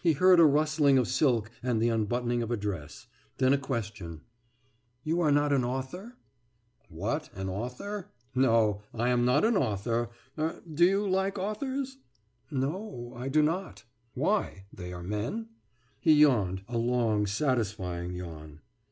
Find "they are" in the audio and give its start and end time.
14.72-15.02